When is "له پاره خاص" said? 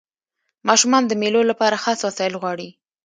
1.49-1.99